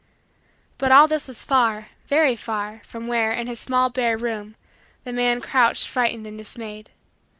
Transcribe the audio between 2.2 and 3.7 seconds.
far, from where, in his